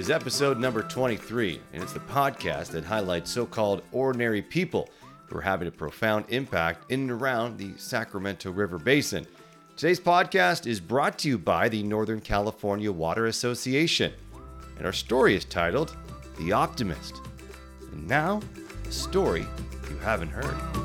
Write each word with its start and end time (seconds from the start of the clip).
is 0.00 0.10
episode 0.10 0.58
number 0.58 0.82
23, 0.82 1.60
and 1.72 1.82
it's 1.82 1.92
the 1.92 2.00
podcast 2.00 2.68
that 2.68 2.84
highlights 2.84 3.30
so 3.30 3.46
called 3.46 3.82
ordinary 3.92 4.42
people 4.42 4.88
who 5.26 5.36
are 5.36 5.42
having 5.42 5.68
a 5.68 5.70
profound 5.70 6.24
impact 6.30 6.90
in 6.90 7.02
and 7.02 7.10
around 7.10 7.58
the 7.58 7.70
Sacramento 7.76 8.50
River 8.50 8.78
Basin. 8.78 9.26
Today's 9.76 10.00
podcast 10.00 10.66
is 10.66 10.80
brought 10.80 11.18
to 11.18 11.28
you 11.28 11.38
by 11.38 11.68
the 11.68 11.82
Northern 11.82 12.20
California 12.20 12.90
Water 12.90 13.26
Association, 13.26 14.12
and 14.78 14.84
our 14.84 14.92
story 14.92 15.36
is 15.36 15.44
titled 15.44 15.96
The 16.38 16.50
Optimist. 16.50 17.20
And 17.92 18.08
now, 18.08 18.40
a 18.88 18.90
story 18.90 19.46
you 19.90 19.98
haven't 19.98 20.30
heard. 20.30 20.83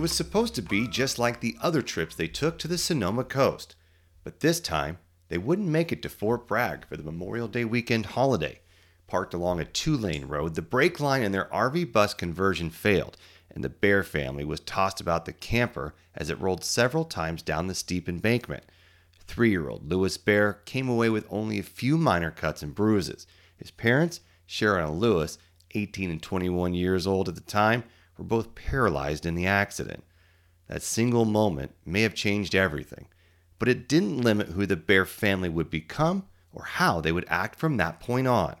Was 0.00 0.12
supposed 0.12 0.54
to 0.54 0.62
be 0.62 0.88
just 0.88 1.18
like 1.18 1.40
the 1.40 1.58
other 1.60 1.82
trips 1.82 2.14
they 2.14 2.26
took 2.26 2.58
to 2.58 2.66
the 2.66 2.78
Sonoma 2.78 3.22
coast, 3.22 3.76
but 4.24 4.40
this 4.40 4.58
time 4.58 4.96
they 5.28 5.36
wouldn't 5.36 5.68
make 5.68 5.92
it 5.92 6.00
to 6.00 6.08
Fort 6.08 6.48
Bragg 6.48 6.86
for 6.86 6.96
the 6.96 7.02
Memorial 7.02 7.48
Day 7.48 7.66
weekend 7.66 8.06
holiday. 8.06 8.60
Parked 9.06 9.34
along 9.34 9.60
a 9.60 9.66
two 9.66 9.94
lane 9.94 10.24
road, 10.24 10.54
the 10.54 10.62
brake 10.62 11.00
line 11.00 11.22
in 11.22 11.32
their 11.32 11.50
RV 11.52 11.92
bus 11.92 12.14
conversion 12.14 12.70
failed, 12.70 13.18
and 13.50 13.62
the 13.62 13.68
Bair 13.68 14.02
family 14.02 14.42
was 14.42 14.60
tossed 14.60 15.02
about 15.02 15.26
the 15.26 15.34
camper 15.34 15.94
as 16.14 16.30
it 16.30 16.40
rolled 16.40 16.64
several 16.64 17.04
times 17.04 17.42
down 17.42 17.66
the 17.66 17.74
steep 17.74 18.08
embankment. 18.08 18.64
Three 19.26 19.50
year 19.50 19.68
old 19.68 19.90
Lewis 19.90 20.16
Bair 20.16 20.62
came 20.64 20.88
away 20.88 21.10
with 21.10 21.26
only 21.28 21.58
a 21.58 21.62
few 21.62 21.98
minor 21.98 22.30
cuts 22.30 22.62
and 22.62 22.74
bruises. 22.74 23.26
His 23.54 23.70
parents, 23.70 24.20
Sharon 24.46 24.88
and 24.88 24.98
Lewis, 24.98 25.36
18 25.74 26.10
and 26.10 26.22
21 26.22 26.72
years 26.72 27.06
old 27.06 27.28
at 27.28 27.34
the 27.34 27.42
time, 27.42 27.84
were 28.20 28.26
both 28.26 28.54
paralyzed 28.54 29.24
in 29.24 29.34
the 29.34 29.46
accident. 29.46 30.04
That 30.68 30.82
single 30.82 31.24
moment 31.24 31.74
may 31.86 32.02
have 32.02 32.14
changed 32.14 32.54
everything, 32.54 33.06
but 33.58 33.68
it 33.68 33.88
didn't 33.88 34.20
limit 34.20 34.48
who 34.48 34.66
the 34.66 34.76
Bair 34.76 35.06
family 35.06 35.48
would 35.48 35.70
become 35.70 36.26
or 36.52 36.64
how 36.64 37.00
they 37.00 37.12
would 37.12 37.24
act 37.28 37.58
from 37.58 37.78
that 37.78 37.98
point 37.98 38.28
on. 38.28 38.56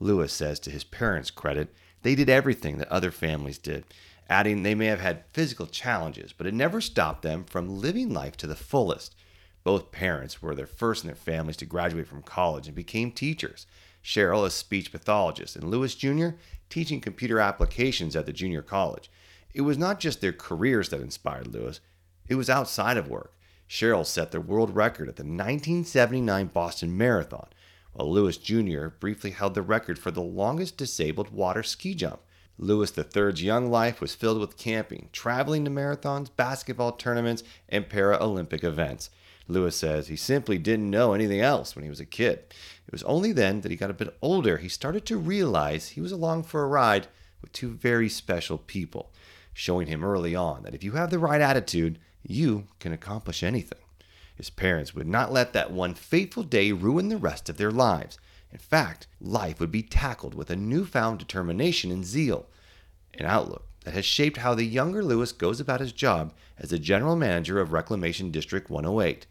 Lewis 0.00 0.32
says 0.32 0.58
to 0.60 0.70
his 0.70 0.84
parents' 0.84 1.30
credit, 1.30 1.72
they 2.02 2.14
did 2.14 2.28
everything 2.28 2.78
that 2.78 2.88
other 2.88 3.10
families 3.10 3.58
did, 3.58 3.84
adding 4.28 4.62
they 4.62 4.74
may 4.74 4.86
have 4.86 5.00
had 5.00 5.24
physical 5.32 5.66
challenges, 5.66 6.32
but 6.32 6.46
it 6.46 6.54
never 6.54 6.80
stopped 6.80 7.22
them 7.22 7.44
from 7.44 7.80
living 7.80 8.12
life 8.12 8.36
to 8.38 8.46
the 8.46 8.56
fullest. 8.56 9.14
Both 9.62 9.92
parents 9.92 10.42
were 10.42 10.54
the 10.54 10.66
first 10.66 11.04
in 11.04 11.08
their 11.08 11.16
families 11.16 11.56
to 11.58 11.66
graduate 11.66 12.08
from 12.08 12.22
college 12.22 12.66
and 12.66 12.74
became 12.74 13.12
teachers. 13.12 13.66
Cheryl, 14.08 14.46
a 14.46 14.50
speech 14.50 14.90
pathologist, 14.90 15.54
and 15.54 15.70
Lewis 15.70 15.94
Jr., 15.94 16.28
teaching 16.70 16.98
computer 16.98 17.40
applications 17.40 18.16
at 18.16 18.24
the 18.24 18.32
junior 18.32 18.62
college. 18.62 19.10
It 19.52 19.60
was 19.60 19.76
not 19.76 20.00
just 20.00 20.22
their 20.22 20.32
careers 20.32 20.88
that 20.88 21.02
inspired 21.02 21.48
Lewis, 21.48 21.80
it 22.26 22.36
was 22.36 22.48
outside 22.48 22.96
of 22.96 23.10
work. 23.10 23.34
Cheryl 23.68 24.06
set 24.06 24.30
the 24.30 24.40
world 24.40 24.74
record 24.74 25.10
at 25.10 25.16
the 25.16 25.24
1979 25.24 26.46
Boston 26.46 26.96
Marathon, 26.96 27.48
while 27.92 28.10
Lewis 28.10 28.38
Jr. 28.38 28.88
briefly 28.88 29.30
held 29.30 29.52
the 29.52 29.60
record 29.60 29.98
for 29.98 30.10
the 30.10 30.22
longest 30.22 30.78
disabled 30.78 31.28
water 31.28 31.62
ski 31.62 31.94
jump. 31.94 32.20
Lewis 32.56 32.96
III's 32.96 33.42
young 33.42 33.70
life 33.70 34.00
was 34.00 34.14
filled 34.14 34.40
with 34.40 34.56
camping, 34.56 35.10
traveling 35.12 35.66
to 35.66 35.70
marathons, 35.70 36.30
basketball 36.34 36.92
tournaments, 36.92 37.42
and 37.68 37.90
Paralympic 37.90 38.64
events. 38.64 39.10
Lewis 39.48 39.76
says 39.76 40.08
he 40.08 40.16
simply 40.16 40.58
didn't 40.58 40.90
know 40.90 41.12
anything 41.14 41.40
else 41.40 41.74
when 41.74 41.82
he 41.82 41.88
was 41.88 42.00
a 42.00 42.06
kid. 42.06 42.44
It 42.88 42.92
was 42.92 43.02
only 43.02 43.32
then 43.32 43.60
that 43.60 43.70
he 43.70 43.76
got 43.76 43.90
a 43.90 43.94
bit 43.94 44.16
older 44.22 44.56
he 44.56 44.70
started 44.70 45.04
to 45.06 45.18
realize 45.18 45.90
he 45.90 46.00
was 46.00 46.10
along 46.10 46.44
for 46.44 46.64
a 46.64 46.66
ride 46.66 47.06
with 47.42 47.52
two 47.52 47.68
very 47.68 48.08
special 48.08 48.56
people, 48.56 49.12
showing 49.52 49.88
him 49.88 50.02
early 50.02 50.34
on 50.34 50.62
that 50.62 50.74
if 50.74 50.82
you 50.82 50.92
have 50.92 51.10
the 51.10 51.18
right 51.18 51.42
attitude, 51.42 51.98
you 52.22 52.66
can 52.80 52.94
accomplish 52.94 53.42
anything. 53.42 53.78
His 54.34 54.48
parents 54.48 54.94
would 54.94 55.06
not 55.06 55.30
let 55.30 55.52
that 55.52 55.70
one 55.70 55.92
fateful 55.92 56.42
day 56.42 56.72
ruin 56.72 57.10
the 57.10 57.18
rest 57.18 57.50
of 57.50 57.58
their 57.58 57.70
lives. 57.70 58.18
In 58.50 58.58
fact, 58.58 59.06
life 59.20 59.60
would 59.60 59.70
be 59.70 59.82
tackled 59.82 60.34
with 60.34 60.48
a 60.48 60.56
newfound 60.56 61.18
determination 61.18 61.92
and 61.92 62.06
zeal, 62.06 62.46
an 63.18 63.26
outlook 63.26 63.66
that 63.84 63.92
has 63.92 64.06
shaped 64.06 64.38
how 64.38 64.54
the 64.54 64.64
younger 64.64 65.04
Lewis 65.04 65.32
goes 65.32 65.60
about 65.60 65.80
his 65.80 65.92
job 65.92 66.32
as 66.58 66.70
the 66.70 66.78
general 66.78 67.16
manager 67.16 67.60
of 67.60 67.74
Reclamation 67.74 68.30
District 68.30 68.70
108. 68.70 69.26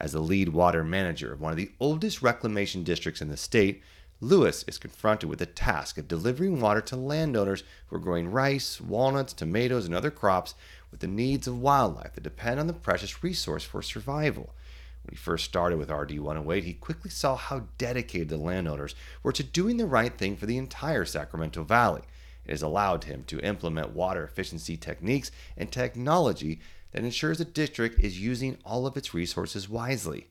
As 0.00 0.12
the 0.12 0.20
lead 0.20 0.50
water 0.50 0.84
manager 0.84 1.32
of 1.32 1.40
one 1.40 1.50
of 1.50 1.56
the 1.56 1.72
oldest 1.80 2.22
reclamation 2.22 2.84
districts 2.84 3.20
in 3.20 3.28
the 3.28 3.36
state, 3.36 3.82
Lewis 4.20 4.64
is 4.66 4.78
confronted 4.78 5.28
with 5.28 5.38
the 5.38 5.46
task 5.46 5.98
of 5.98 6.08
delivering 6.08 6.60
water 6.60 6.80
to 6.80 6.96
landowners 6.96 7.62
who 7.86 7.96
are 7.96 8.00
growing 8.00 8.30
rice, 8.30 8.80
walnuts, 8.80 9.32
tomatoes, 9.32 9.86
and 9.86 9.94
other 9.94 10.10
crops 10.10 10.54
with 10.90 11.00
the 11.00 11.06
needs 11.06 11.46
of 11.46 11.60
wildlife 11.60 12.14
that 12.14 12.22
depend 12.22 12.58
on 12.58 12.66
the 12.66 12.72
precious 12.72 13.22
resource 13.22 13.64
for 13.64 13.82
survival. 13.82 14.54
When 15.02 15.12
he 15.12 15.16
first 15.16 15.44
started 15.44 15.78
with 15.78 15.90
RD 15.90 16.18
108, 16.18 16.64
he 16.64 16.74
quickly 16.74 17.10
saw 17.10 17.36
how 17.36 17.68
dedicated 17.78 18.28
the 18.28 18.36
landowners 18.36 18.94
were 19.22 19.32
to 19.32 19.42
doing 19.42 19.76
the 19.76 19.86
right 19.86 20.16
thing 20.16 20.36
for 20.36 20.46
the 20.46 20.58
entire 20.58 21.04
Sacramento 21.04 21.62
Valley. 21.64 22.02
It 22.44 22.50
has 22.50 22.62
allowed 22.62 23.04
him 23.04 23.24
to 23.24 23.40
implement 23.40 23.90
water 23.90 24.24
efficiency 24.24 24.76
techniques 24.76 25.30
and 25.56 25.70
technology 25.70 26.60
that 26.92 27.04
ensures 27.04 27.38
the 27.38 27.44
district 27.44 28.00
is 28.00 28.20
using 28.20 28.58
all 28.64 28.86
of 28.86 28.96
its 28.96 29.14
resources 29.14 29.68
wisely. 29.68 30.28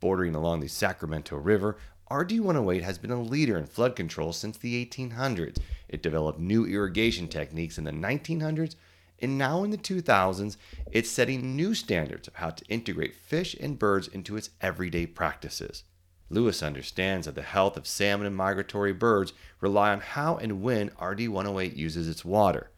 Bordering 0.00 0.34
along 0.34 0.60
the 0.60 0.68
Sacramento 0.68 1.36
River, 1.36 1.76
RD 2.10 2.40
108 2.40 2.82
has 2.82 2.98
been 2.98 3.10
a 3.10 3.20
leader 3.20 3.58
in 3.58 3.66
flood 3.66 3.94
control 3.94 4.32
since 4.32 4.56
the 4.56 4.84
1800s. 4.86 5.58
It 5.88 6.02
developed 6.02 6.38
new 6.38 6.64
irrigation 6.64 7.28
techniques 7.28 7.76
in 7.76 7.84
the 7.84 7.90
1900s, 7.90 8.76
and 9.20 9.36
now 9.36 9.64
in 9.64 9.70
the 9.70 9.76
2000s, 9.76 10.56
it's 10.90 11.10
setting 11.10 11.56
new 11.56 11.74
standards 11.74 12.28
of 12.28 12.36
how 12.36 12.50
to 12.50 12.64
integrate 12.66 13.14
fish 13.14 13.54
and 13.60 13.78
birds 13.78 14.08
into 14.08 14.36
its 14.36 14.50
everyday 14.60 15.06
practices. 15.06 15.84
Lewis 16.30 16.62
understands 16.62 17.26
that 17.26 17.34
the 17.34 17.42
health 17.42 17.76
of 17.76 17.86
salmon 17.86 18.26
and 18.26 18.36
migratory 18.36 18.92
birds 18.92 19.32
rely 19.60 19.90
on 19.90 20.00
how 20.00 20.36
and 20.36 20.62
when 20.62 20.90
RD 21.00 21.28
108 21.28 21.74
uses 21.74 22.08
its 22.08 22.24
water. 22.24 22.70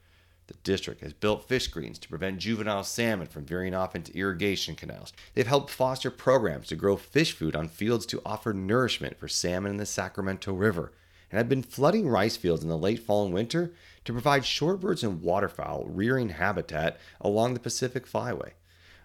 The 0.51 0.57
district 0.65 1.01
has 1.03 1.13
built 1.13 1.47
fish 1.47 1.67
screens 1.67 1.97
to 2.01 2.09
prevent 2.09 2.41
juvenile 2.41 2.83
salmon 2.83 3.29
from 3.29 3.45
veering 3.45 3.73
off 3.73 3.95
into 3.95 4.13
irrigation 4.19 4.75
canals. 4.75 5.13
They've 5.33 5.47
helped 5.47 5.71
foster 5.71 6.11
programs 6.11 6.67
to 6.69 6.77
grow 6.77 6.97
fish 6.97 7.31
food 7.31 7.55
on 7.55 7.69
fields 7.69 8.05
to 8.07 8.21
offer 8.27 8.53
nourishment 8.53 9.17
for 9.17 9.29
salmon 9.29 9.71
in 9.71 9.77
the 9.77 9.87
Sacramento 9.87 10.53
River, 10.53 10.91
and 11.31 11.39
have 11.39 11.49
been 11.49 11.63
flooding 11.63 12.09
rice 12.09 12.37
fields 12.37 12.65
in 12.65 12.69
the 12.69 12.77
late 12.77 12.99
fall 12.99 13.25
and 13.25 13.33
winter 13.33 13.73
to 14.05 14.13
provide 14.13 14.43
shorebirds 14.43 15.05
and 15.05 15.23
waterfowl 15.23 15.85
rearing 15.87 16.31
habitat 16.31 16.99
along 17.21 17.55
the 17.55 17.61
Pacific 17.61 18.05
Flyway. 18.05 18.51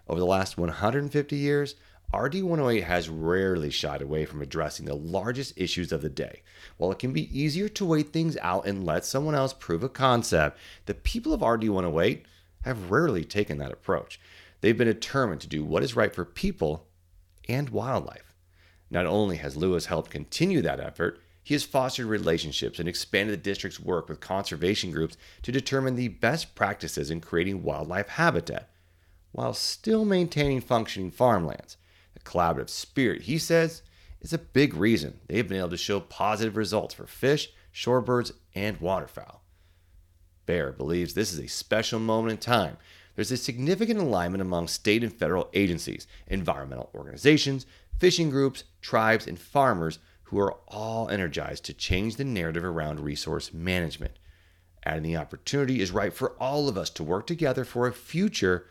Over 0.08 0.18
the 0.18 0.26
last 0.26 0.58
150 0.58 1.36
years, 1.36 1.76
RD 2.14 2.42
108 2.42 2.84
has 2.84 3.08
rarely 3.08 3.70
shied 3.70 4.00
away 4.00 4.24
from 4.24 4.40
addressing 4.40 4.86
the 4.86 4.94
largest 4.94 5.52
issues 5.56 5.92
of 5.92 6.02
the 6.02 6.08
day. 6.08 6.42
While 6.76 6.92
it 6.92 6.98
can 6.98 7.12
be 7.12 7.38
easier 7.38 7.68
to 7.70 7.84
wait 7.84 8.12
things 8.12 8.36
out 8.40 8.66
and 8.66 8.86
let 8.86 9.04
someone 9.04 9.34
else 9.34 9.52
prove 9.52 9.82
a 9.82 9.88
concept, 9.88 10.58
the 10.86 10.94
people 10.94 11.34
of 11.34 11.42
RD 11.42 11.68
108 11.68 12.24
have 12.62 12.90
rarely 12.90 13.24
taken 13.24 13.58
that 13.58 13.72
approach. 13.72 14.20
They've 14.60 14.76
been 14.76 14.86
determined 14.86 15.40
to 15.42 15.48
do 15.48 15.64
what 15.64 15.82
is 15.82 15.96
right 15.96 16.14
for 16.14 16.24
people 16.24 16.86
and 17.48 17.68
wildlife. 17.70 18.34
Not 18.90 19.06
only 19.06 19.36
has 19.36 19.56
Lewis 19.56 19.86
helped 19.86 20.10
continue 20.10 20.62
that 20.62 20.80
effort, 20.80 21.20
he 21.42 21.54
has 21.54 21.64
fostered 21.64 22.06
relationships 22.06 22.78
and 22.78 22.88
expanded 22.88 23.34
the 23.34 23.50
district's 23.50 23.78
work 23.78 24.08
with 24.08 24.20
conservation 24.20 24.90
groups 24.90 25.16
to 25.42 25.52
determine 25.52 25.96
the 25.96 26.08
best 26.08 26.54
practices 26.54 27.10
in 27.10 27.20
creating 27.20 27.62
wildlife 27.62 28.08
habitat, 28.08 28.70
while 29.32 29.52
still 29.52 30.04
maintaining 30.04 30.60
functioning 30.60 31.10
farmlands. 31.10 31.76
The 32.16 32.30
collaborative 32.30 32.70
spirit, 32.70 33.22
he 33.22 33.36
says, 33.36 33.82
is 34.22 34.32
a 34.32 34.38
big 34.38 34.72
reason 34.72 35.20
they've 35.26 35.46
been 35.46 35.58
able 35.58 35.68
to 35.68 35.76
show 35.76 36.00
positive 36.00 36.56
results 36.56 36.94
for 36.94 37.06
fish, 37.06 37.50
shorebirds, 37.74 38.32
and 38.54 38.80
waterfowl. 38.80 39.42
Bair 40.46 40.72
believes 40.72 41.12
this 41.12 41.30
is 41.30 41.38
a 41.38 41.46
special 41.46 42.00
moment 42.00 42.32
in 42.32 42.38
time. 42.38 42.78
There's 43.14 43.32
a 43.32 43.36
significant 43.36 44.00
alignment 44.00 44.40
among 44.40 44.68
state 44.68 45.02
and 45.02 45.12
federal 45.12 45.50
agencies, 45.52 46.06
environmental 46.26 46.90
organizations, 46.94 47.66
fishing 47.98 48.30
groups, 48.30 48.64
tribes, 48.80 49.26
and 49.26 49.38
farmers 49.38 49.98
who 50.24 50.38
are 50.38 50.56
all 50.68 51.10
energized 51.10 51.66
to 51.66 51.74
change 51.74 52.16
the 52.16 52.24
narrative 52.24 52.64
around 52.64 53.00
resource 53.00 53.52
management. 53.52 54.18
Adding 54.84 55.02
the 55.02 55.16
opportunity 55.18 55.82
is 55.82 55.90
right 55.90 56.14
for 56.14 56.30
all 56.40 56.66
of 56.66 56.78
us 56.78 56.88
to 56.90 57.04
work 57.04 57.26
together 57.26 57.64
for 57.64 57.86
a 57.86 57.92
future 57.92 58.66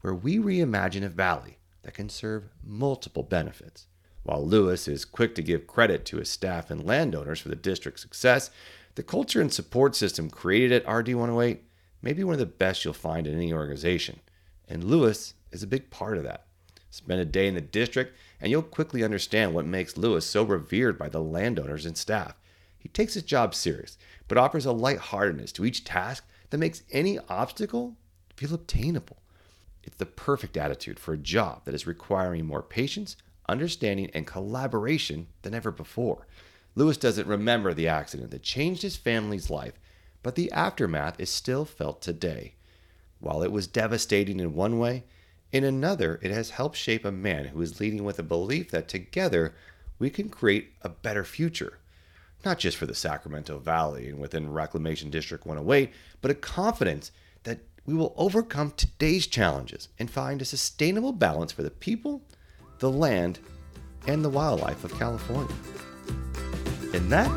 where 0.00 0.14
we 0.14 0.38
reimagine 0.38 1.04
a 1.04 1.10
valley 1.10 1.57
that 1.88 1.94
can 1.94 2.10
serve 2.10 2.50
multiple 2.62 3.22
benefits. 3.22 3.86
While 4.22 4.46
Lewis 4.46 4.88
is 4.88 5.06
quick 5.06 5.34
to 5.36 5.42
give 5.42 5.66
credit 5.66 6.04
to 6.04 6.18
his 6.18 6.28
staff 6.28 6.70
and 6.70 6.84
landowners 6.84 7.40
for 7.40 7.48
the 7.48 7.56
district's 7.56 8.02
success, 8.02 8.50
the 8.94 9.02
culture 9.02 9.40
and 9.40 9.50
support 9.50 9.96
system 9.96 10.28
created 10.28 10.70
at 10.70 10.92
RD 10.92 11.14
108 11.14 11.62
may 12.02 12.12
be 12.12 12.24
one 12.24 12.34
of 12.34 12.38
the 12.38 12.44
best 12.44 12.84
you'll 12.84 12.92
find 12.92 13.26
in 13.26 13.34
any 13.34 13.54
organization, 13.54 14.20
and 14.68 14.84
Lewis 14.84 15.32
is 15.50 15.62
a 15.62 15.66
big 15.66 15.88
part 15.88 16.18
of 16.18 16.24
that. 16.24 16.44
Spend 16.90 17.22
a 17.22 17.24
day 17.24 17.48
in 17.48 17.54
the 17.54 17.62
district, 17.62 18.14
and 18.38 18.50
you'll 18.50 18.60
quickly 18.60 19.02
understand 19.02 19.54
what 19.54 19.64
makes 19.64 19.96
Lewis 19.96 20.26
so 20.26 20.42
revered 20.42 20.98
by 20.98 21.08
the 21.08 21.22
landowners 21.22 21.86
and 21.86 21.96
staff. 21.96 22.34
He 22.78 22.90
takes 22.90 23.14
his 23.14 23.22
job 23.22 23.54
serious, 23.54 23.96
but 24.28 24.36
offers 24.36 24.66
a 24.66 24.72
lightheartedness 24.72 25.52
to 25.52 25.64
each 25.64 25.84
task 25.84 26.22
that 26.50 26.58
makes 26.58 26.82
any 26.92 27.18
obstacle 27.30 27.96
feel 28.36 28.52
obtainable. 28.52 29.22
It's 29.88 29.96
the 29.96 30.04
perfect 30.04 30.58
attitude 30.58 31.00
for 31.00 31.14
a 31.14 31.16
job 31.18 31.64
that 31.64 31.74
is 31.74 31.86
requiring 31.86 32.44
more 32.44 32.62
patience, 32.62 33.16
understanding, 33.48 34.10
and 34.12 34.26
collaboration 34.26 35.28
than 35.40 35.54
ever 35.54 35.70
before. 35.70 36.26
Lewis 36.74 36.98
doesn't 36.98 37.26
remember 37.26 37.72
the 37.72 37.88
accident 37.88 38.30
that 38.30 38.42
changed 38.42 38.82
his 38.82 38.98
family's 38.98 39.48
life, 39.48 39.72
but 40.22 40.34
the 40.34 40.52
aftermath 40.52 41.18
is 41.18 41.30
still 41.30 41.64
felt 41.64 42.02
today. 42.02 42.52
While 43.18 43.42
it 43.42 43.50
was 43.50 43.66
devastating 43.66 44.40
in 44.40 44.52
one 44.52 44.78
way, 44.78 45.04
in 45.52 45.64
another, 45.64 46.20
it 46.22 46.32
has 46.32 46.50
helped 46.50 46.76
shape 46.76 47.06
a 47.06 47.10
man 47.10 47.46
who 47.46 47.62
is 47.62 47.80
leading 47.80 48.04
with 48.04 48.18
a 48.18 48.22
belief 48.22 48.70
that 48.70 48.88
together 48.88 49.54
we 49.98 50.10
can 50.10 50.28
create 50.28 50.74
a 50.82 50.90
better 50.90 51.24
future. 51.24 51.78
Not 52.44 52.58
just 52.58 52.76
for 52.76 52.84
the 52.84 52.94
Sacramento 52.94 53.58
Valley 53.58 54.10
and 54.10 54.18
within 54.18 54.52
Reclamation 54.52 55.08
District 55.08 55.46
108, 55.46 55.90
but 56.20 56.30
a 56.30 56.34
confidence 56.34 57.10
that 57.44 57.60
we 57.88 57.94
will 57.94 58.12
overcome 58.18 58.70
today's 58.76 59.26
challenges 59.26 59.88
and 59.98 60.10
find 60.10 60.42
a 60.42 60.44
sustainable 60.44 61.10
balance 61.10 61.52
for 61.52 61.62
the 61.62 61.70
people, 61.70 62.20
the 62.80 62.90
land, 62.90 63.38
and 64.06 64.22
the 64.22 64.28
wildlife 64.28 64.84
of 64.84 64.92
California. 64.98 65.56
And 66.92 67.10
that 67.10 67.30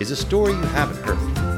is 0.00 0.12
a 0.12 0.16
story 0.16 0.52
you 0.52 0.60
haven't 0.60 1.02
heard. 1.04 1.55